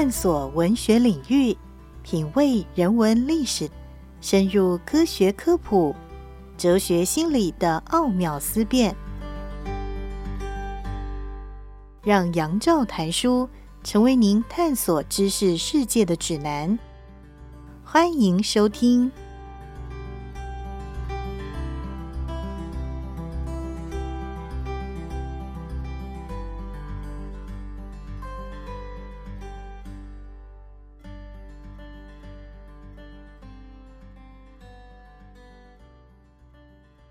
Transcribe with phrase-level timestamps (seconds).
[0.00, 1.54] 探索文学领域，
[2.02, 3.68] 品味人文历史，
[4.22, 5.94] 深入科学科普、
[6.56, 8.96] 哲学心理的奥妙思辨，
[12.02, 13.46] 让杨照谈书
[13.84, 16.78] 成为您探索知识世界的指南。
[17.84, 19.12] 欢迎收听。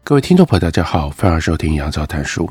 [0.10, 2.50] 各位听众朋友，大家好，欢迎收听杨照谈书。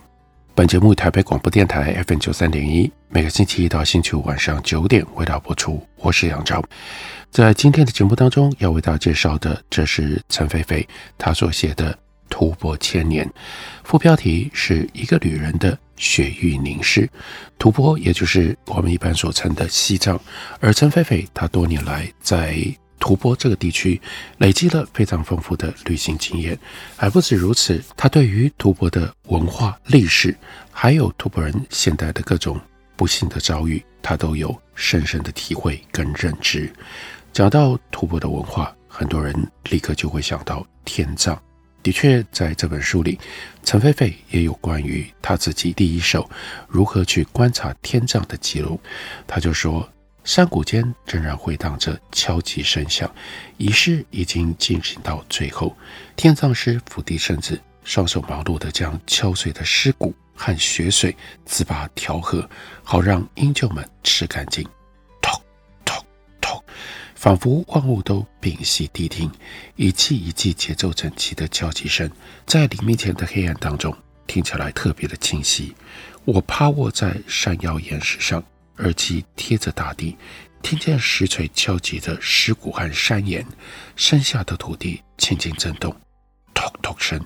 [0.54, 5.84] 本节目台北广播电台 FM 九三点一，每个星期一到星期五晚上九点为大家播出。
[5.96, 6.62] 我是杨照，
[7.32, 10.86] 在今天的节目当中要为大家介绍的，这是陈菲菲
[11.18, 11.92] 她所写的
[12.30, 13.26] 《吐蕃千年》，
[13.82, 17.10] 副标题是一个旅人的雪域凝视。
[17.59, 20.16] 吐蕃也就是我们一般所称的西藏，
[20.60, 22.56] 而陈菲菲她多年来在
[22.99, 24.01] 吐蕃这个地区
[24.38, 26.59] 累积了非常丰富的旅行经验，
[26.96, 30.37] 还不止如此，他对于吐蕃的文化历史，
[30.71, 32.60] 还有吐蕃人现代的各种
[32.96, 36.71] 不幸的遭遇，他都有深深的体会跟认知。
[37.32, 39.35] 讲到吐蕃的文化，很多人
[39.71, 41.40] 立刻就会想到天葬。
[41.83, 43.18] 的确，在这本书里，
[43.62, 46.29] 陈菲菲也有关于他自己第一手
[46.68, 48.80] 如何去观察天葬的记录。
[49.27, 49.88] 他就说。
[50.29, 53.10] 山谷间仍然回荡着敲击声响，
[53.57, 55.74] 仪式已经进行到最后。
[56.16, 62.46] 天葬师伏地身子，双手忙碌地将敲碎的尸骨和血水自拔调和，
[62.84, 64.62] 好让鹰鹫们吃干净。
[65.22, 65.32] 咚
[65.82, 65.97] 咚
[66.43, 66.62] 咚，
[67.15, 69.32] 仿佛万物都屏息谛听，
[69.76, 72.06] 一记一记节奏整齐的敲击声，
[72.44, 75.75] 在黎明前的黑暗当中听起来特别的清晰。
[76.26, 78.44] 我趴卧在山腰岩石上。
[78.78, 80.16] 耳机贴着大地，
[80.62, 83.44] 听见石锤敲击着石骨和山岩，
[83.97, 85.94] 山下的土地轻轻震动，
[86.55, 87.21] 突突声，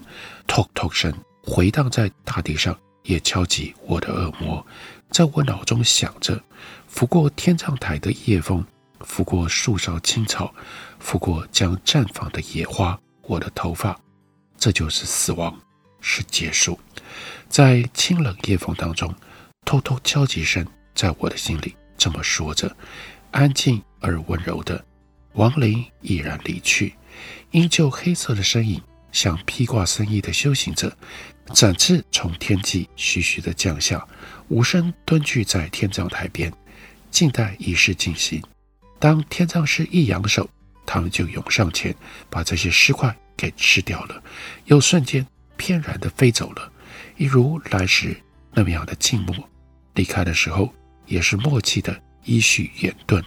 [0.47, 4.65] 突突声回荡在大地上，也敲击我的耳膜。
[5.11, 6.43] 在我脑中想着，
[6.89, 8.65] 拂过天葬台的夜风，
[9.01, 10.55] 拂过树梢青草，
[10.99, 13.99] 拂过将绽放的野花，我的头发，
[14.57, 15.55] 这就是死亡，
[16.01, 16.79] 是结束。
[17.49, 19.15] 在清冷夜风当中，
[19.67, 20.67] 偷偷敲击声。
[20.95, 22.75] 在我的心里这么说着，
[23.31, 24.85] 安静而温柔的，
[25.35, 26.95] 亡灵已然离去，
[27.51, 28.81] 依旧黑色的身影，
[29.11, 30.95] 像披挂僧衣的修行者，
[31.55, 34.07] 展翅从天际徐徐的降下，
[34.49, 36.53] 无声蹲踞在天葬台边，
[37.11, 38.43] 静待仪式进行。
[38.99, 40.49] 当天葬师一扬手，
[40.85, 41.95] 他们就涌上前，
[42.29, 44.23] 把这些尸块给吃掉了，
[44.67, 45.27] 又瞬间
[45.57, 46.71] 翩然地飞走了，
[47.17, 48.17] 一如来时
[48.53, 49.35] 那么样的静默。
[49.95, 50.73] 离开的时候。
[51.13, 53.23] 也是默契的依序远遁，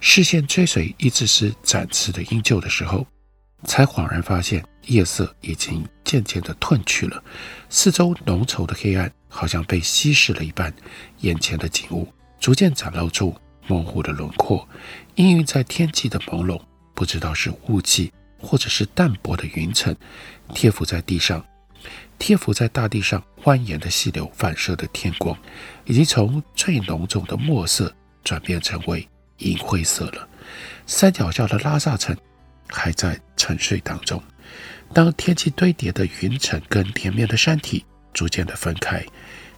[0.00, 3.06] 视线追随一只只展翅的鹰鹫的时候，
[3.64, 7.24] 才恍然发现夜色已经渐渐的褪去了，
[7.70, 10.70] 四周浓稠的黑暗好像被稀释了一般，
[11.20, 12.06] 眼前的景物
[12.38, 13.34] 逐渐展露出
[13.66, 14.68] 模糊的轮廓，
[15.14, 16.60] 氤氲在天际的朦胧，
[16.94, 19.96] 不知道是雾气或者是淡薄的云层，
[20.54, 21.42] 贴伏在地上。
[22.18, 25.36] 贴伏在大地上蜿蜒的细流反射的天光，
[25.84, 27.94] 已经从最浓重的墨色
[28.24, 29.06] 转变成为
[29.38, 30.28] 银灰色了。
[30.86, 32.16] 山脚下的拉萨城
[32.68, 34.22] 还在沉睡当中。
[34.92, 37.84] 当天气堆叠的云层跟连绵的山体
[38.14, 39.04] 逐渐的分开，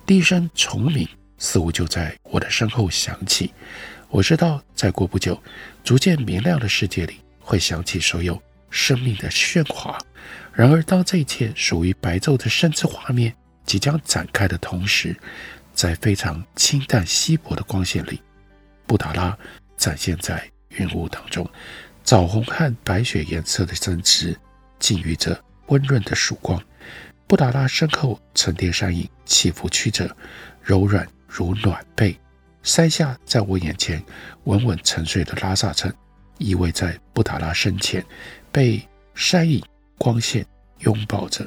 [0.06, 3.52] 第一声虫鸣似乎就在我的身后响起。
[4.08, 5.40] 我知道，再过不久，
[5.84, 9.98] 逐渐明亮的世界里会响起所有生命的喧哗。
[10.52, 13.34] 然而，当这一切属于白昼的生之画面
[13.64, 15.16] 即将展开的同时，
[15.72, 18.20] 在非常清淡稀薄的光线里，
[18.86, 19.36] 布达拉
[19.76, 21.48] 展现在云雾当中，
[22.02, 24.36] 枣红和白雪颜色的针织，
[24.78, 26.60] 浸浴着温润的曙光。
[27.26, 30.10] 布达拉身后沉淀山影起伏曲折，
[30.62, 32.18] 柔软如暖被。
[32.62, 34.02] 山下在我眼前
[34.44, 35.92] 稳稳沉睡的拉萨城，
[36.38, 38.04] 依偎在布达拉身前，
[38.58, 38.82] 被
[39.14, 39.62] 山影。
[39.96, 40.44] 光线
[40.78, 41.46] 拥抱着。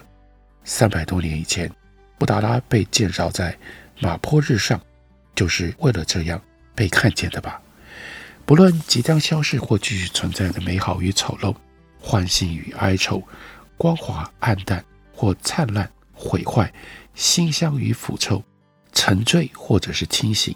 [0.64, 1.70] 三百多年以前，
[2.18, 3.58] 布达拉被建造在
[4.00, 4.80] 马坡日上，
[5.36, 6.42] 就是为了这样
[6.74, 7.62] 被看见的吧？
[8.46, 11.54] 不论即将消逝或继续存在的美好与丑陋，
[12.00, 13.22] 欢欣与哀愁，
[13.78, 16.72] 光滑暗淡或灿烂毁坏，
[17.14, 18.42] 馨香与腐臭，
[18.94, 20.56] 沉醉或者是清醒，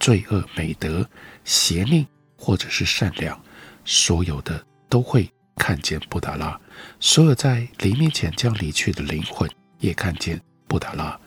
[0.00, 1.08] 罪恶美德，
[1.44, 2.06] 邪佞
[2.38, 3.38] 或者是善良，
[3.84, 5.30] 所有的都会。
[5.56, 6.60] 看见布达拉，
[7.00, 9.48] 所有在黎明前将离去的灵魂
[9.78, 11.18] 也看见布达拉，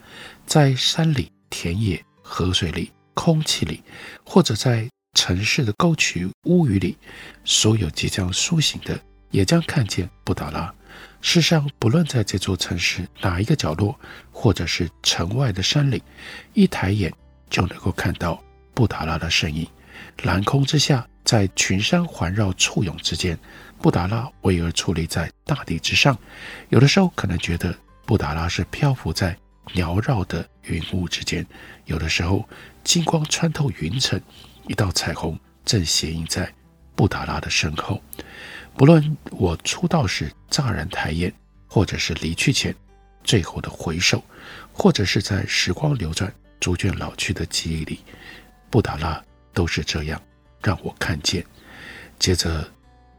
[0.46, 3.82] 在山里、田野、河水里、空气里，
[4.24, 6.96] 或者在城市的沟渠屋宇里，
[7.44, 10.72] 所有即将苏醒的也将看见布达拉。
[11.20, 13.98] 世上不论在这座城市哪一个角落，
[14.30, 16.00] 或者是城外的山岭，
[16.54, 17.12] 一抬眼
[17.50, 18.42] 就能够看到
[18.74, 19.66] 布达拉的身影。
[20.22, 23.36] 蓝空之下，在群山环绕簇拥之间，
[23.80, 26.16] 布达拉巍峨矗立在大地之上。
[26.68, 29.36] 有的时候可能觉得布达拉是漂浮在
[29.74, 31.44] 缭绕的云雾之间；
[31.84, 32.48] 有的时候
[32.82, 34.20] 金光穿透云层，
[34.66, 36.52] 一道彩虹正斜映在
[36.94, 38.02] 布达拉的身后。
[38.76, 41.32] 不论我出道时乍然抬眼，
[41.66, 42.74] 或者是离去前
[43.24, 44.22] 最后的回首，
[44.72, 48.00] 或者是在时光流转、逐渐老去的记忆里，
[48.70, 49.22] 布达拉
[49.52, 50.20] 都是这样
[50.62, 51.44] 让我看见。
[52.18, 52.68] 接着，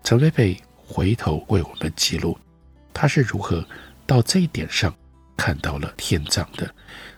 [0.04, 2.38] 陈贝贝回头为我们记录，
[2.94, 3.63] 他是如何
[4.07, 4.94] 到这一点上
[5.38, 6.74] 看到了天葬的。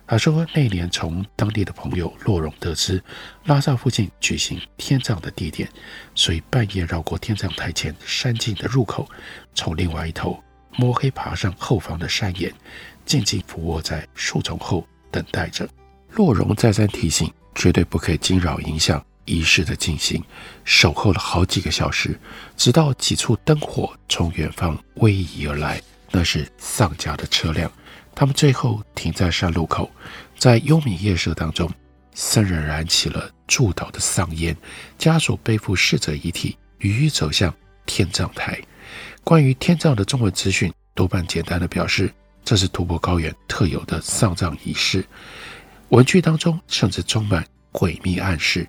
[0.06, 3.02] 他说，那年从当地的朋友洛荣得知
[3.46, 5.70] 拉萨附近举行天葬的地点，
[6.14, 9.08] 所以半夜绕过天葬台前山径的入口，
[9.56, 10.38] 从另外一头
[10.76, 12.54] 摸黑爬上后方的山岩，
[13.06, 15.66] 静静伏卧在树丛后等待着。
[16.10, 20.24] 洛荣再三提醒，绝对不可以惊扰影响仪式的进行，
[20.64, 22.20] 守候了好几个小时，
[22.58, 25.82] 直到几处灯火从远方逶迤而来，
[26.12, 27.72] 那是丧家的车辆。
[28.14, 29.90] 他们最后停在山路口，
[30.38, 31.72] 在幽冥夜色当中，
[32.14, 34.56] 僧人燃起了祝祷的丧烟，
[34.98, 37.54] 家属背负逝者遗体，一一走向
[37.86, 38.60] 天葬台。
[39.24, 42.14] 关于天葬的中文资讯，多半简单的表示，
[42.44, 45.06] 这是吐蕃高原特有的丧葬仪式。
[45.90, 48.68] 文句当中甚至充满诡秘暗示。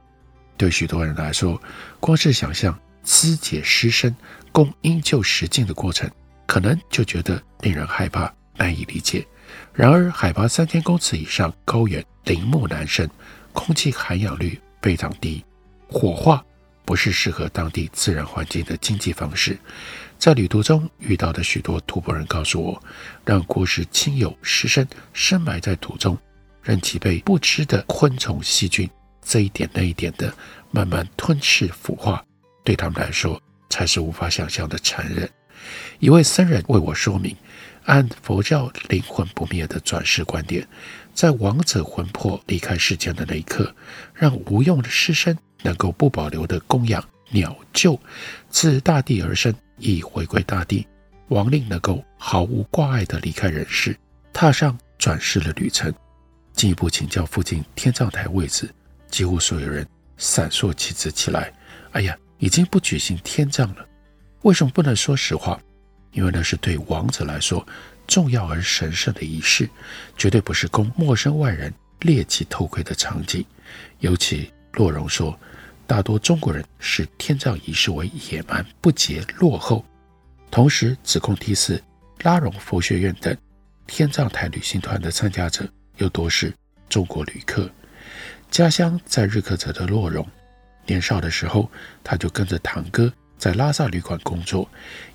[0.56, 1.60] 对许多人来说，
[2.00, 4.14] 光是想象肢解尸身、
[4.52, 6.10] 供阴柩石镜的过程，
[6.46, 8.32] 可能就觉得令人害怕。
[8.54, 9.26] 难以理解。
[9.72, 13.08] 然而，海拔三千公尺以上高原林木难生，
[13.54, 15.42] 空气含氧率非常低，
[15.88, 16.44] 火化
[16.84, 19.58] 不是适合当地自然环境的经济方式。
[20.18, 22.80] 在旅途中遇到的许多吐蕃人告诉我，
[23.24, 26.16] 让过世亲友尸身深埋在土中，
[26.62, 28.88] 任其被不知的昆虫细菌
[29.24, 30.32] 这一点那一点的
[30.70, 32.22] 慢慢吞噬腐化，
[32.64, 33.40] 对他们来说
[33.70, 35.28] 才是无法想象的残忍。
[36.00, 37.36] 一位僧人为我说明。
[37.84, 40.64] 按佛教灵魂不灭的转世观点，
[41.12, 43.74] 在亡者魂魄离开世间的那一刻，
[44.14, 47.98] 让无用的尸身能够不保留地供养鸟鷲，
[48.48, 50.86] 自大地而生，亦回归大地。
[51.30, 53.98] 亡灵能够毫无挂碍地离开人世，
[54.32, 55.92] 踏上转世的旅程。
[56.52, 58.72] 进一步请教附近天葬台位置，
[59.12, 59.86] 几乎所有人
[60.16, 61.52] 闪烁其词起来。
[61.92, 63.86] 哎呀，已经不举行天葬了，
[64.40, 65.60] 为什么不能说实话？
[66.10, 67.64] 因为那是对亡者来说
[68.06, 69.68] 重要而神圣的仪式，
[70.16, 73.44] 绝对不是供陌生外人猎奇偷窥的场景。
[74.00, 75.38] 尤其洛荣说，
[75.86, 79.84] 大多中国人视天葬仪式为野蛮、不洁、落后，
[80.50, 81.82] 同时指控第四、
[82.22, 83.36] 拉荣佛学院等
[83.86, 85.66] 天葬台旅行团的参加者
[85.98, 86.52] 又多是
[86.88, 87.70] 中国旅客。
[88.52, 90.28] 家乡在日喀则的洛荣，
[90.84, 91.72] 年少的时候
[92.04, 94.68] 他就跟着堂哥在拉萨旅馆工作。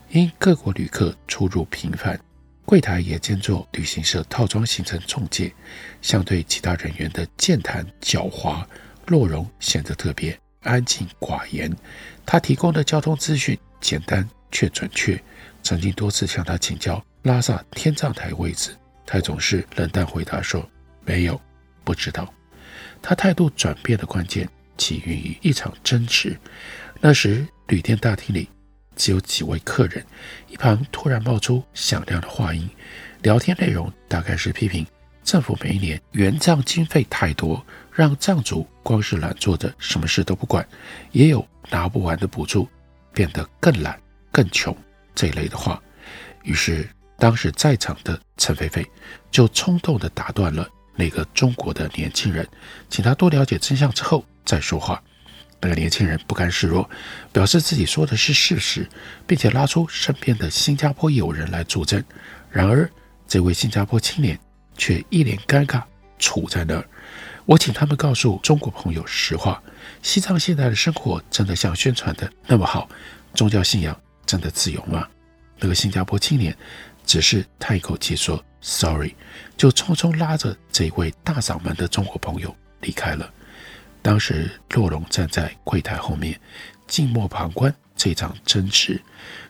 [0.09, 2.19] 因各国旅客出入频繁，
[2.65, 5.53] 柜台也兼做旅行社套装行程中介，
[6.01, 8.65] 相对其他人员的健谈狡猾，
[9.05, 11.71] 洛荣显得特别安静寡言。
[12.25, 15.21] 他提供的交通资讯简单却准确。
[15.61, 18.71] 曾经多次向他请教拉萨天葬台位置，
[19.05, 20.67] 他总是冷淡回答说
[21.05, 21.39] ：“没有，
[21.83, 22.27] 不知道。”
[23.01, 26.37] 他态度转变的关键起源于一场争执。
[26.99, 28.49] 那时旅店大厅里。
[28.99, 30.03] 只有几位客人，
[30.47, 32.67] 一旁突然冒出响亮的话音，
[33.21, 34.83] 聊天内容大概是批评
[35.23, 37.63] 政府每一年援藏经费太多，
[37.93, 40.67] 让藏族光是懒坐着什么事都不管，
[41.11, 42.67] 也有拿不完的补助，
[43.13, 44.01] 变得更懒
[44.31, 44.75] 更穷
[45.13, 45.79] 这一类的话。
[46.41, 46.89] 于是
[47.19, 48.83] 当时在场的陈菲菲
[49.29, 52.45] 就冲动地打断了那个中国的年轻人，
[52.89, 55.01] 请他多了解真相之后再说话。
[55.61, 56.87] 那个年轻人不甘示弱，
[57.31, 58.87] 表示自己说的是事实，
[59.25, 62.03] 并且拉出身边的新加坡友人来助阵。
[62.51, 62.89] 然而，
[63.27, 64.37] 这位新加坡青年
[64.77, 65.81] 却一脸尴尬，
[66.19, 66.87] 杵在那儿。
[67.45, 69.61] 我请他们告诉中国朋友实话：
[70.03, 72.87] 西藏现在的生活真的像宣传的那么好？
[73.33, 75.07] 宗教信仰真的自由吗？
[75.59, 76.55] 那个新加坡青年
[77.07, 79.15] 只是叹一口气说 “sorry”，
[79.55, 83.33] 就匆匆拉着这位大嗓门的中国朋友离开了。
[84.01, 86.39] 当时，洛荣站在柜台后面，
[86.85, 89.01] 静默旁观这场争执。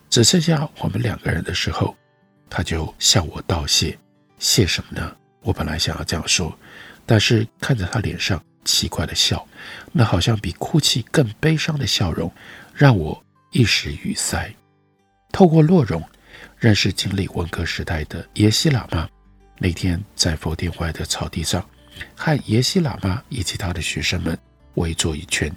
[0.09, 1.97] 只剩下我们两个人的时候，
[2.49, 3.97] 他就向我道谢。
[4.39, 5.15] 谢什么呢？
[5.41, 6.57] 我本来想要这样说，
[7.05, 9.45] 但是看着他脸上奇怪的笑，
[9.91, 12.31] 那好像比哭泣更悲伤的笑容，
[12.73, 14.53] 让我一时语塞。
[15.31, 16.01] 透过洛荣
[16.59, 19.07] 认识经历文革时代的耶西喇嘛，
[19.59, 21.63] 那天在佛殿外的草地上，
[22.15, 24.37] 和耶西喇嘛以及他的学生们
[24.75, 25.53] 围坐一圈，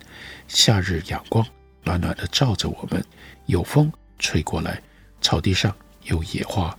[0.46, 1.46] 夏日阳光
[1.84, 3.02] 暖暖的照着我们，
[3.46, 4.82] 有风吹过来，
[5.22, 6.76] 草地上有野花。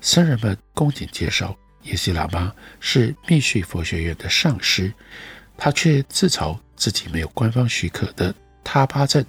[0.00, 4.92] 僧人们恭敬介绍，耶西喇嘛是密续佛学院的上师，
[5.56, 8.34] 他却自嘲自己没有官方许可的
[8.64, 9.24] 他巴证，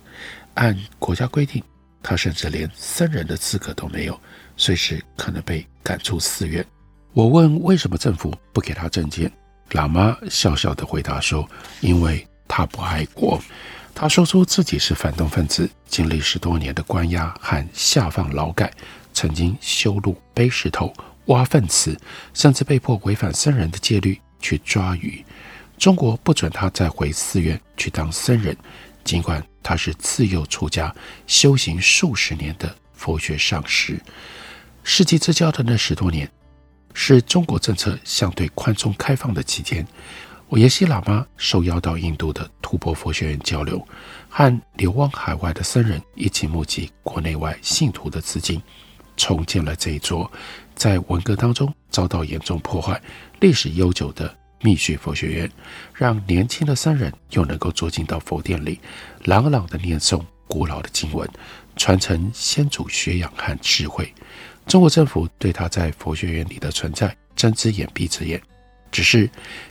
[0.55, 1.63] 按国家规定，
[2.03, 4.20] 他甚至连僧人的资格都没有，
[4.58, 6.65] 随时可能被赶出寺院。
[7.13, 9.31] 我问为什么政府不给他证件，
[9.72, 11.48] 喇嘛笑笑地回答说
[11.81, 13.39] ：“因为他不爱国。”
[13.93, 18.72] 他说出自己是反动分子，经历十多年的关押和下放劳改。
[19.13, 20.93] 曾经修路、背石头、
[21.25, 21.98] 挖粪池，
[22.34, 25.24] 甚至被迫违反僧人的戒律去抓鱼。
[25.77, 28.55] 中国不准他再回寺院去当僧人，
[29.03, 30.93] 尽管他是自幼出家、
[31.27, 34.00] 修行数十年的佛学上师。
[34.84, 36.29] 世纪之交的那十多年，
[36.93, 39.86] 是中国政策相对宽松开放的期间。
[40.48, 43.88] 我耶西喇嘛受邀到印度的吐蕃佛学院交流，
[44.27, 48.62] 和流亡海外的僧人一起募集国内外信徒的资金。
[49.17, 50.29] 重建了这一座
[50.74, 53.00] 在文革当中遭到严重破坏、
[53.39, 55.51] 历史悠久的密续佛学院，
[55.93, 58.79] 让年轻的僧人又能够坐进到佛殿里，
[59.25, 61.27] 朗朗地念诵古老的经文，
[61.75, 64.13] 传承先祖学养和智慧。
[64.67, 68.41] 中国政府对他在佛学院里的存在睁只眼闭只眼，
[68.91, 69.29] 只是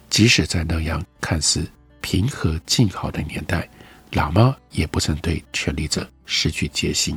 [0.09, 1.65] 即使在那样看似
[2.01, 3.69] 平和静好的年代，
[4.13, 7.17] 喇嘛也不曾对权力者失去戒心。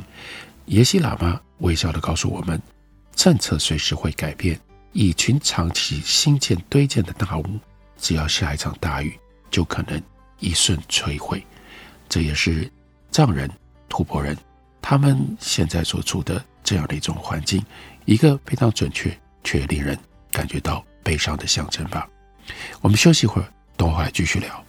[0.66, 2.60] 耶西喇嘛微笑地告诉我们
[3.16, 4.58] ：“政策随时会改变，
[4.94, 7.44] 蚁群长期新建堆建的大屋，
[7.98, 9.18] 只要下一场大雨，
[9.50, 10.00] 就可能
[10.38, 11.44] 一瞬摧毁。
[12.08, 12.70] 这也是
[13.10, 13.50] 藏人、
[13.88, 14.36] 吐蕃人
[14.80, 17.60] 他们现在所处的这样的一种环境，
[18.04, 19.98] 一个非常准确却令人
[20.30, 22.08] 感觉到悲伤的象征吧。”
[22.80, 24.64] 我们休息一会儿，等会儿继续聊。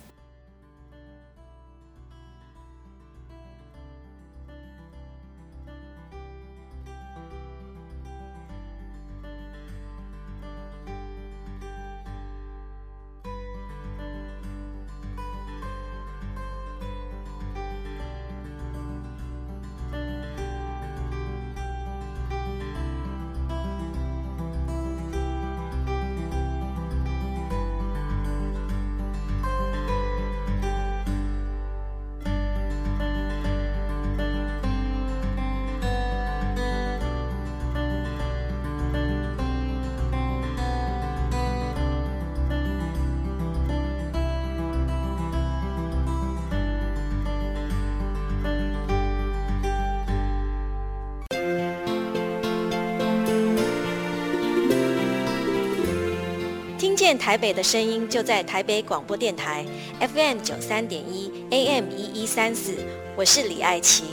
[56.86, 59.66] 听见台北的声音就在台北广播电台
[60.00, 62.76] FM 九三点一 AM 一一三四，
[63.16, 64.04] 我是李爱琪。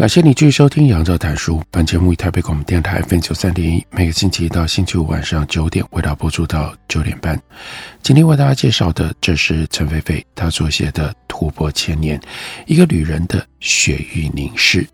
[0.00, 1.62] 感谢你继续收听杨照谈书。
[1.70, 7.38] 本节目以台北广播电台 FM 九三点一，每个星期一到星期五晚上九点，为大家播出到九点半。
[8.02, 12.18] 今天为大家介绍的，这是陈菲菲她所写的《突破千年》，
[12.66, 14.88] 一个旅人的雪域凝视。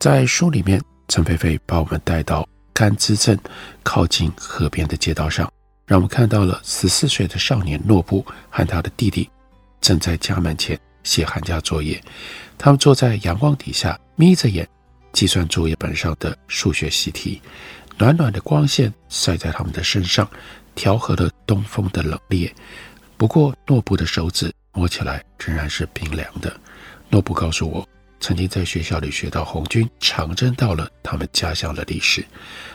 [0.00, 3.38] 在书里面，陈菲菲把我们带到甘孜镇
[3.84, 5.48] 靠近河边的街道上，
[5.86, 9.30] 让我们看到了十四岁的少年诺布和他的弟弟
[9.80, 12.02] 正在家门前写寒假作业。
[12.64, 14.66] 他们坐在阳光底下，眯着眼
[15.12, 17.42] 计算作业本上的数学习题。
[17.98, 20.26] 暖暖的光线晒在他们的身上，
[20.74, 22.50] 调和了东风的冷冽。
[23.18, 26.58] 不过，诺布的手指摸起来仍然是冰凉的。
[27.10, 27.86] 诺布告诉我，
[28.18, 32.24] 曾经在学校里学到红军长征到了他们家乡的历史。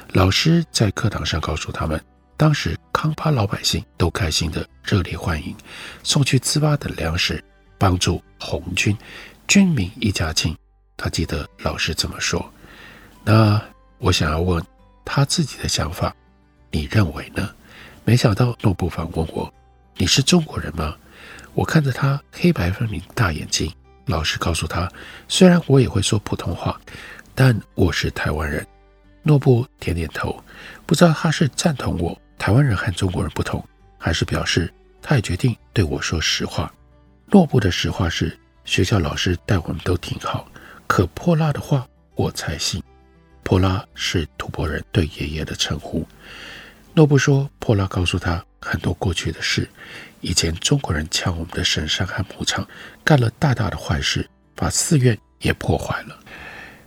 [0.09, 1.99] 老师在课堂上告诉他们，
[2.37, 5.55] 当时康巴老百姓都开心地热烈欢迎，
[6.03, 7.43] 送去糍粑等粮食，
[7.79, 8.95] 帮助红军，
[9.49, 10.55] 军民一家亲。
[10.95, 12.53] 他记得老师这么说。
[13.25, 13.59] 那
[13.97, 14.63] 我想要问
[15.03, 16.15] 他自己的想法，
[16.69, 17.49] 你认为呢？
[18.05, 19.51] 没想到诺布反问我
[19.97, 20.95] ：“你是中国人吗？”
[21.55, 23.73] 我看着他黑白分明大眼睛，
[24.05, 24.87] 老实告诉他
[25.27, 26.79] ：“虽然我也会说普通话，
[27.33, 28.65] 但我是台湾人。”
[29.23, 30.43] 诺布点点头，
[30.85, 33.63] 不知道他是赞同我台湾人和中国人不同，
[33.97, 36.71] 还是表示他也决定对我说实话。
[37.31, 38.39] 诺布的实话是：
[38.69, 40.47] 学校老师待我们都挺好，
[40.85, 42.79] 可泼辣的话我才信。
[43.41, 46.07] 泼辣是吐蕃人对爷爷的称呼。
[46.93, 49.67] 诺布说，泼辣告诉他很多过去的事，
[50.21, 52.65] 以前中国人抢我们的神山和牧场，
[53.03, 56.15] 干了大大的坏事，把寺院也破坏了。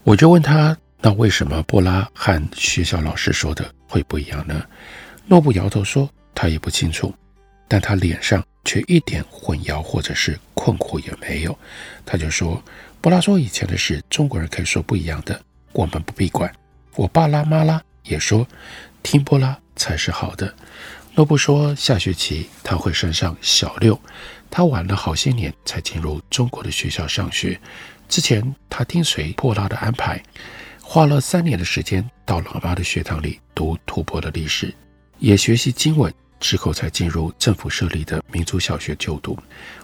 [0.04, 0.76] 我就问他。
[1.04, 4.64] 那为什么泼辣和学校老师说的会不一样呢？
[5.26, 7.12] 诺布摇头说，他也不清楚，
[7.72, 11.58] 但他脸上却一点混淆或者是困惑也没有。
[12.04, 12.62] 他就说，
[13.00, 16.54] 波拉说以前的事，中国人可以说不一样的，我们不必管。
[16.96, 18.46] 我爸拉妈拉也说，
[19.02, 20.54] 听波拉才是好的。
[21.14, 23.98] 诺布说，下学期他会升上小六，
[24.50, 27.58] 他晚了好些年才进入中国的学校上学。
[28.06, 30.22] 之前他听随波拉的安排。
[30.82, 34.74] 花了三年的时间到老妈的学堂里读吐蕃的历史，
[35.20, 39.38] 也学习经文，之后才进入政府设立的民族小学就读。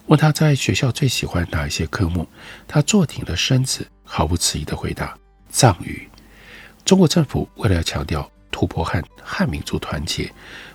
[0.06, 2.28] 问他在学校最喜欢哪一些科目，
[2.66, 5.16] 他坐挺了身子，毫不迟疑地回答：
[5.48, 6.08] 藏语。
[6.84, 10.30] 中国政府为了要强调吐蕃汉汉民族团结，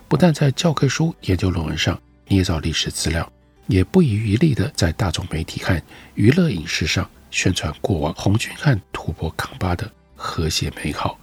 [0.08, 3.30] 不但在教科书、研究论文上捏造历史资料，
[3.66, 5.80] 也不遗余力地在大众媒体和
[6.14, 9.90] 娱乐影视上宣传过往红军和吐蕃康巴的。
[10.16, 11.18] 和谐美好，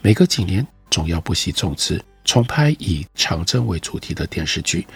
[0.00, 4.86] 每隔几年总要不惜重资重拍以长征为主题的电视剧，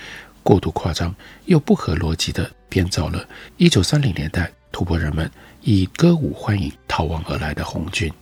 [0.43, 1.15] 过度夸张
[1.47, 5.31] 又不合逻辑地编造了1930年代吐蕃人们
[5.63, 8.13] 以歌舞欢迎逃亡而来的红军。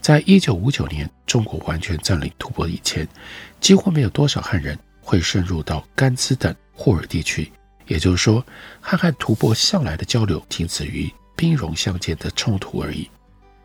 [0.00, 3.06] 在1959年中国完全占领吐蕃以前，
[3.60, 7.50] 几乎没有多少汉人会深入到甘孜等霍尔地区，
[7.88, 8.44] 也就是说，
[8.80, 13.10] 汉汉吐蕃向来的交流仅止于兵戎相见的冲突而已。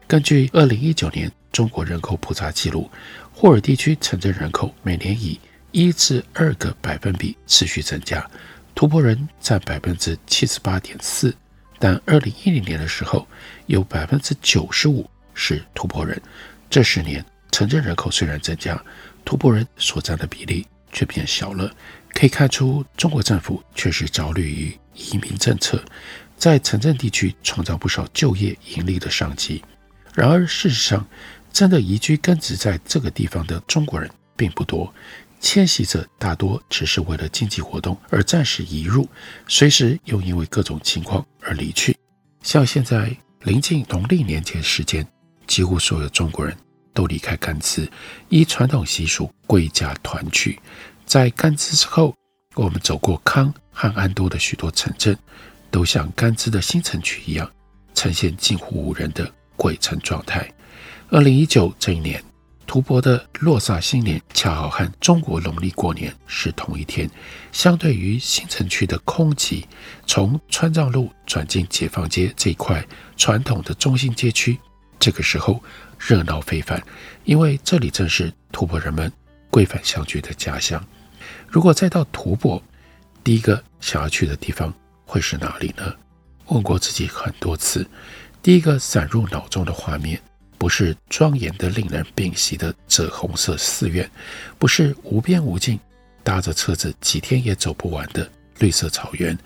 [0.07, 2.91] 根据二零一九年中国人口普查记录，
[3.33, 5.39] 霍尔地区城镇人口每年以
[5.71, 8.29] 一至二个百分比持续增加，
[8.75, 11.33] 突破人占百分之七十八点四，
[11.79, 13.25] 但二零一零年的时候，
[13.67, 16.21] 有百分之九十五是突破人。
[16.69, 18.77] 这十年城镇人口虽然增加，
[19.23, 21.73] 突破人所占的比例却变小了，
[22.13, 25.81] 可以看出中国政府确实着力于移民政策，
[26.35, 29.63] 在城镇地区创造不少就业盈利的商机。
[30.13, 31.05] 然而，事实上，
[31.55, 34.93] 真的移居根植在这个地方的中国人并不多，
[35.39, 39.07] 迁徙者大多只是为了经济活动而暂时移入，
[39.47, 41.97] 随时又因为各种情况而离去。
[42.43, 45.07] 像现在临近农历年节时间，
[45.47, 46.53] 几乎所有中国人
[46.93, 47.89] 都离开甘孜，
[48.27, 50.59] 依传统习俗归家团聚。
[51.05, 52.13] 在甘孜之后，
[52.55, 55.17] 我们走过康和安多的许多城镇，
[55.71, 57.49] 都像甘孜的新城区一样，
[57.93, 59.31] 呈现近乎无人的。
[59.57, 60.45] 鬼城状态。
[61.09, 62.21] 二零一九这一年，
[62.65, 67.07] 吐蕃的洛萨新年恰好和中国农历过年是同一天。
[67.51, 69.63] 相对于新城区的空寂，
[70.07, 72.83] 从川藏路转进解放街这一块
[73.15, 74.57] 传统的中心街区，
[74.99, 75.63] 这个时候
[75.99, 76.81] 热闹非凡，
[77.23, 79.11] 因为这里正是吐蕃人们
[79.51, 80.83] 归返相聚的家乡。
[81.47, 82.59] 如果再到吐蕃，
[83.23, 84.73] 第一个想要去的地方
[85.05, 85.93] 会是哪里呢？
[86.47, 87.87] 问过自己很多次。
[88.41, 90.19] 第一个闪入脑中的画面，
[90.57, 94.09] 不是庄严的令人屏息的赭红色寺院，
[94.57, 95.79] 不是无边无尽
[96.23, 99.37] 搭着车子几天也走不完的绿色草原，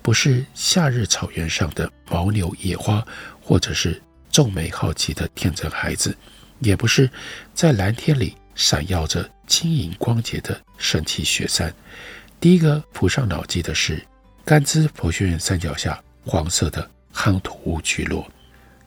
[0.00, 3.04] 不是夏日草原上的牦牛野花，
[3.40, 6.16] 或者是皱眉好奇的天真孩子，
[6.60, 7.10] 也不是
[7.54, 11.72] 在蓝天里闪耀着晶莹光洁的神奇雪山。
[12.40, 14.04] 第一个浮上脑际的是
[14.44, 18.26] 甘孜佛学院山脚下黄色的夯土屋聚落。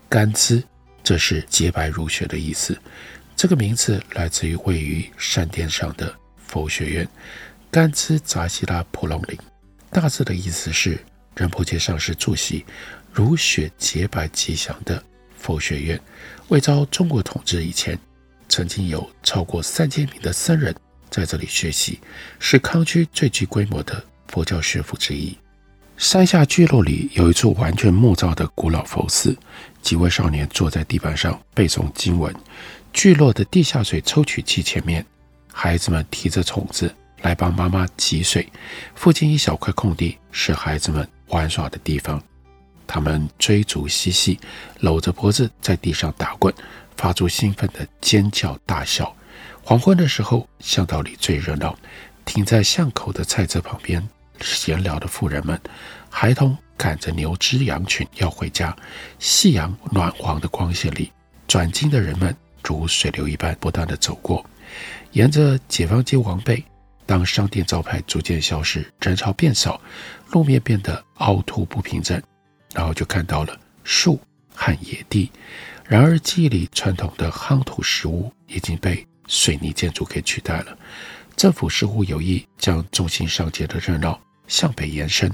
[0.09, 0.63] 甘孜，
[1.05, 2.75] 这是洁白如雪的意思。
[3.35, 6.13] 这个名字来自于位于山巅上的
[6.47, 7.07] 佛学院——
[7.69, 9.37] 甘孜扎西拉普隆林。
[9.91, 10.97] 大致的意思是
[11.35, 12.65] 仁波切上师住习
[13.13, 15.01] 如雪洁白吉祥的
[15.37, 15.99] 佛学院。
[16.47, 17.97] 未遭中国统治以前，
[18.49, 20.75] 曾经有超过三千名的僧人
[21.11, 21.99] 在这里学习，
[22.39, 25.37] 是康区最具规模的佛教学府之一。
[25.97, 29.33] 山下聚落里有一处完全木造的古老佛寺，
[29.85, 32.35] 几位少年坐在地板上背诵经文。
[32.91, 35.05] 聚落的地下水抽取器前面，
[35.53, 38.51] 孩子们提着桶子来帮妈妈汲水。
[38.95, 42.19] 附近一小块空地是孩子们玩耍的地方。
[42.87, 44.39] 他们追逐嬉戏，
[44.79, 46.51] 搂着脖子在地上打滚，
[46.97, 49.15] 发出兴奋的尖叫大笑。
[49.63, 51.77] 黄昏的时候，巷道里最热闹。
[52.25, 54.01] 停在巷口的菜车旁边
[54.41, 55.59] 闲聊的妇人们，
[56.09, 58.75] 孩童赶着牛只羊群要回家。
[59.19, 61.11] 夕阳暖黄的光线里，
[61.47, 64.45] 转经的人们如水流一般不断地走过。
[65.11, 66.63] 沿着解放街往北，
[67.05, 69.79] 当商店招牌逐渐消失，人潮变少，
[70.31, 72.21] 路面变得凹凸不平整。
[72.73, 74.19] 然后就看到了树
[74.53, 75.31] 和野地，
[75.85, 80.77] 然而记忆里传统的夯土石屋已经被水泥建筑给取代了。
[81.38, 85.31] 政府似乎有意将中心商街的热闹向北延伸，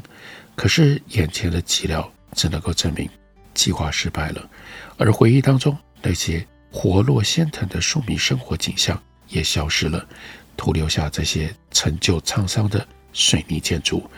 [0.56, 3.10] 可是眼前的寂寥只能够证明
[3.54, 4.50] 计划失败了。
[4.98, 10.08] 而回忆当中那些活络鲜腾的庶民生活景象也消失了，
[10.56, 14.10] 徒留下这些陈旧沧桑的水泥建筑。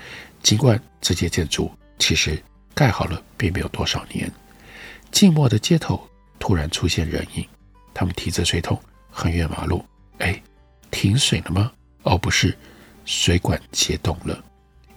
[0.41, 2.41] 尽管这些建筑其实。
[2.75, 4.27] 盖好了，并没有多少年。
[5.11, 7.47] 静默的街头突然出现人影，
[7.93, 9.85] 他们提着水桶横越马路。
[10.17, 10.41] 哎，
[10.89, 11.71] 停水了吗？
[12.01, 12.57] 哦，不是，
[13.05, 14.43] 水管结冻了。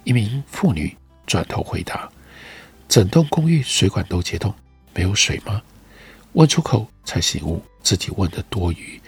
[0.04, 0.96] 一名妇女
[1.26, 2.08] 转头回答
[2.88, 4.54] ：“整栋公寓水管都接通，
[4.94, 5.60] 没有水吗？”
[6.34, 9.00] 问出口才醒悟自己问的多余，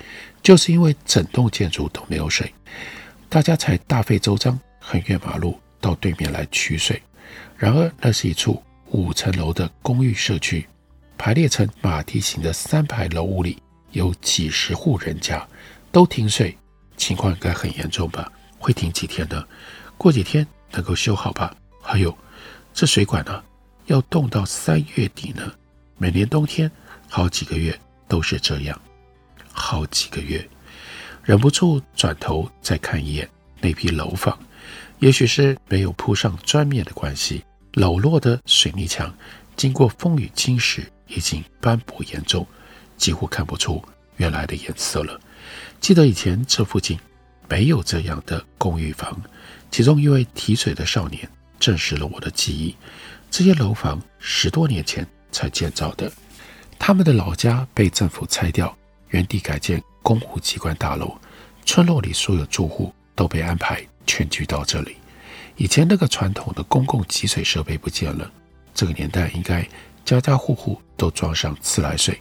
[0.43, 2.53] 就是因为整栋建筑都没有水，
[3.29, 7.01] 大家才大费周章横越马路到对面来取水。
[7.57, 10.67] 然而，那是一处五层楼的公寓社区，
[11.19, 13.59] 排列成马蹄形的三排楼屋里
[13.91, 15.47] 有几十户人家，
[15.93, 16.57] 都停水，
[16.97, 18.33] 情况应该很严重吧？
[18.59, 19.45] 会停几天呢？
[19.99, 21.55] 过几天能够修好吧？
[21.91, 22.15] 还有，
[22.75, 23.43] 这水管呢，
[23.87, 25.51] 要冻到三月底呢。
[25.97, 26.71] 每年冬天
[27.09, 28.79] 好几个月都是这样，
[29.51, 30.47] 好几个月，
[31.25, 33.27] 忍不住转头再看一眼
[33.63, 34.39] 那批楼房。
[34.99, 39.11] 也许是没有铺上砖面的关系，裸露的水泥墙
[39.57, 42.47] 经过风雨侵蚀，已经斑驳严重，
[42.99, 43.83] 几乎看不出
[44.19, 45.19] 原来的颜色了。
[45.81, 46.99] 记得以前这附近
[47.49, 49.19] 没有这样的公寓房，
[49.71, 51.27] 其中一位提水的少年
[51.59, 52.75] 证实了我的记忆。
[53.31, 56.11] 这些楼房十多年前才建造的，
[56.79, 58.77] 他们的老家被政府拆掉，
[59.11, 61.17] 原地改建公务机关大楼，
[61.65, 63.87] 村落里所有住户都被安排。
[64.11, 64.97] 全聚到这里。
[65.57, 68.33] 以前那个传统的公共汲水设备不见了。
[68.75, 69.63] 这个年代应该
[70.03, 72.19] 家家户户都装上自来水，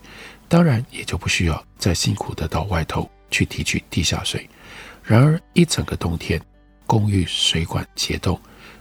[0.49, 4.49] 当然也就不需要再辛苦的到外头去提取地下水。
[5.01, 6.41] 然而一整个冬天，
[6.85, 8.37] 公寓水管结冻，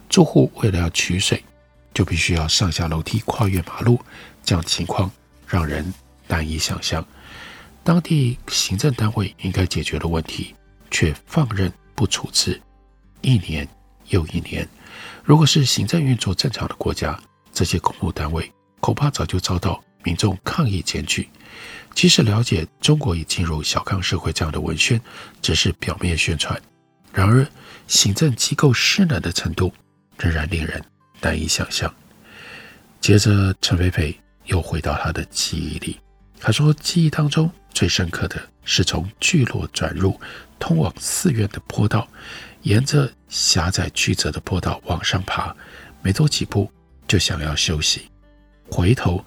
[0.09, 1.43] 住户为了要取水，
[1.93, 3.99] 就必须要上下楼梯、跨越马路，
[4.43, 5.11] 这样情况
[5.45, 5.93] 让人
[6.27, 7.05] 难以想象。
[7.83, 10.53] 当地行政单位应该解决的问题，
[10.91, 12.61] 却放任不处置。
[13.21, 13.67] 一年
[14.09, 14.67] 又一年，
[15.23, 17.19] 如果是行政运作正常的国家，
[17.53, 21.29] 这些公务单位恐怕早就遭到民众抗议检举。
[21.95, 25.01] 即使了解中国已进入小康社会这样的文宣，
[25.41, 26.61] 只是表面宣传，
[27.11, 27.47] 然而
[27.87, 29.73] 行政机构失能的程度
[30.17, 30.83] 仍然令人
[31.21, 31.93] 难以想象。
[32.99, 35.99] 接着，陈培培又回到他的记忆里，
[36.39, 40.19] 他说，记忆当中最深刻的是从聚落转入
[40.59, 42.07] 通往寺院的坡道。
[42.63, 45.55] 沿着狭窄曲折的坡道往上爬，
[46.01, 46.69] 没走几步
[47.07, 48.09] 就想要休息，
[48.69, 49.23] 回头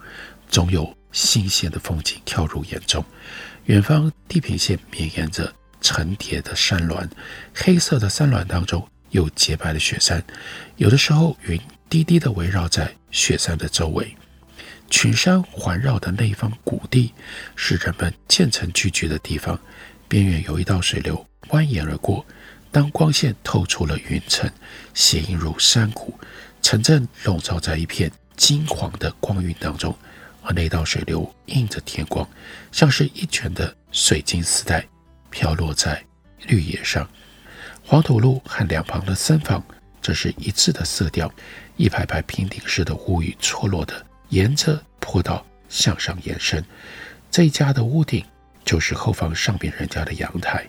[0.47, 3.03] 总有新鲜的风景跳入眼中。
[3.65, 7.09] 远方地平线绵延着层叠的山峦，
[7.55, 10.21] 黑色的山峦当中有洁白的雪山，
[10.75, 14.15] 有的时候云低低地围绕在雪山的周围。
[14.89, 17.13] 群山环绕的那一方谷地
[17.55, 19.57] 是人们渐层聚居的地方，
[20.09, 22.25] 边缘有一道水流蜿蜒而过。
[22.71, 24.49] 当光线透出了云层，
[24.93, 26.17] 斜映入山谷，
[26.61, 29.93] 城镇笼罩在一片金黄的光晕当中，
[30.41, 32.25] 而那道水流映着天光，
[32.71, 34.87] 像是一卷的水晶丝带
[35.29, 36.01] 飘落在
[36.47, 37.09] 绿野上。
[37.91, 39.61] 黄土路和两旁的僧房，
[40.01, 41.29] 这是一致的色调，
[41.75, 43.93] 一排排平顶式的屋宇错落的
[44.29, 46.63] 沿着坡道向上延伸。
[47.29, 48.23] 这一家的屋顶
[48.63, 50.65] 就是后方上边人家的阳台，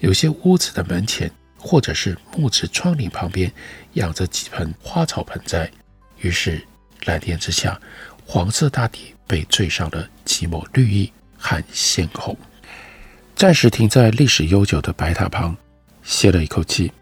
[0.00, 1.30] 有些屋子的门前。
[1.56, 3.50] 或者是木质窗棂旁边
[3.94, 5.70] 养着几盆花草盆栽，
[6.18, 6.60] 于是
[7.04, 7.80] 蓝天之下，
[8.26, 12.36] 黄色大地被缀上了几抹绿意和鲜红。
[13.34, 15.56] 暂时停在历史悠久的白塔旁，
[16.04, 16.92] 歇了一口气，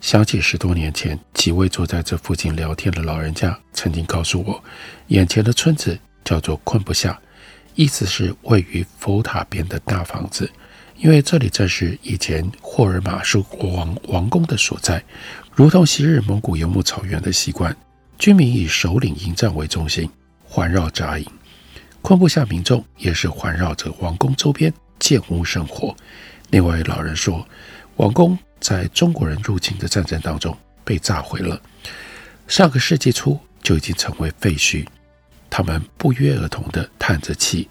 [0.00, 4.62] 想起十多年前几位坐在这附近聊天的老人家曾经告诉我，
[5.08, 7.18] 眼前的村子叫做昆布下，
[7.74, 10.48] 意思是位于佛塔边的大房子。
[10.98, 15.02] 因为这里正是以前霍尔马舒国王王宫的所在，
[15.52, 17.74] 如同昔日蒙古游牧草原的习惯，
[18.18, 20.08] 居民以首领营帐为中心，
[20.44, 21.26] 环绕扎营。
[22.02, 25.96] 昆布下民众也是环绕着王宫周边建屋生活。
[26.50, 27.44] 另外，老人说，
[28.02, 31.62] 王宫在中国人入侵的战争当中被炸毁了，
[32.48, 34.84] 上个世纪初就已经成为废墟。
[35.48, 37.68] 他们不约而同地叹着气，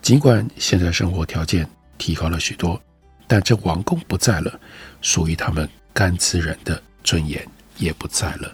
[0.00, 1.68] 尽管现在生活条件，
[1.98, 2.80] 提高了许多，
[3.26, 4.60] 但这王宫不在了，
[5.00, 7.44] 属于他们甘孜人的尊严
[7.76, 8.52] 也不在了。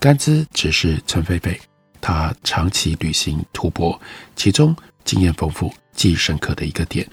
[0.00, 1.60] 甘孜只是陈菲菲，
[2.00, 4.00] 他长期旅行吐蕃，
[4.34, 7.06] 其中经验丰富、记忆深刻的一个点。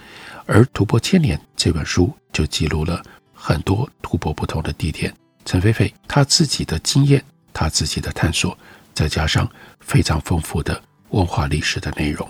[0.45, 3.01] 而《吐蕃千年》这本书就记录了
[3.45, 5.13] 很多突破不同的地点。
[5.43, 8.57] 陈菲菲她自己的经验，她自己的探索，
[8.93, 9.45] 再加上
[9.81, 12.25] 非常丰富的文化历史的内容，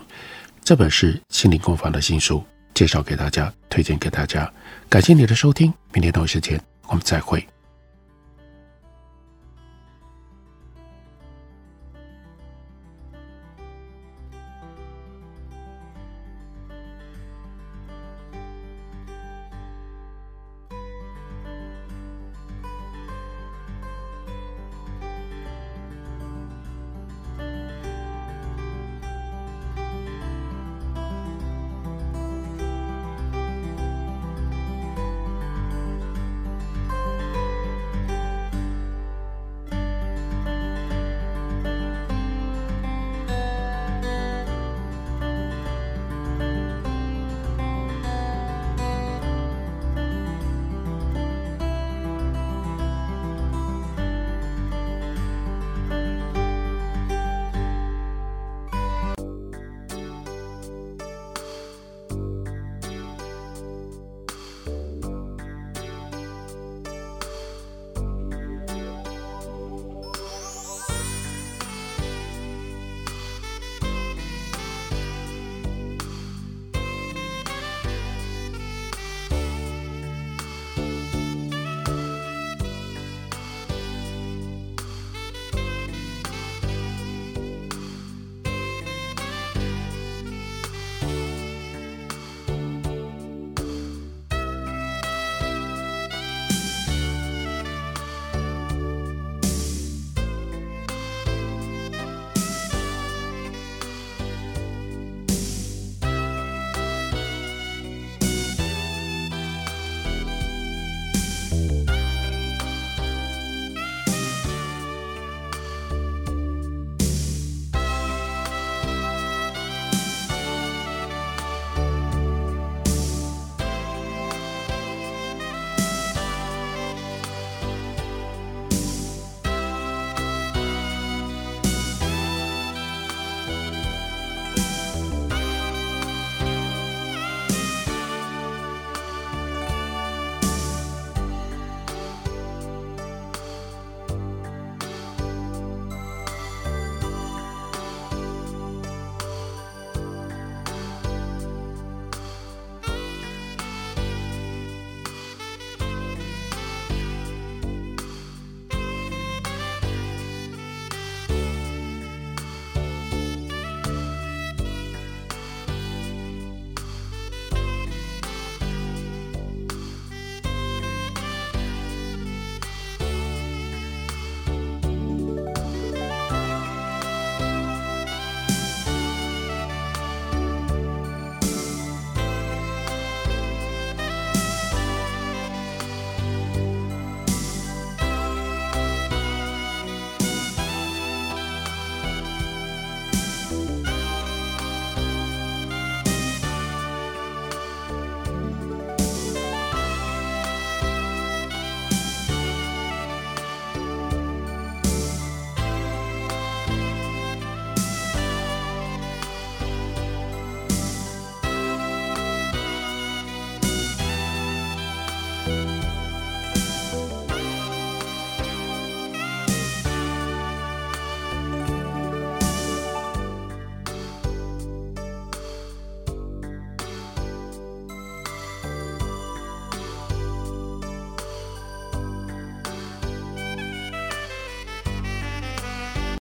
[0.63, 2.43] 这本是心灵工坊的新书。
[2.73, 4.51] 介绍给大家，推荐给大家，
[4.89, 7.47] 感谢你的收听，明天同一时间我们再会。